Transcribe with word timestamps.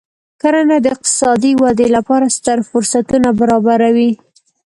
کرنه 0.41 0.75
د 0.81 0.85
اقتصادي 0.95 1.51
ودې 1.61 1.87
لپاره 1.95 2.25
ستر 2.37 2.57
فرصتونه 2.69 3.29
برابروي. 3.39 4.11